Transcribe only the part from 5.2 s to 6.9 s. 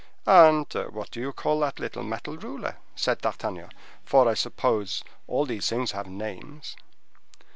all these things have names."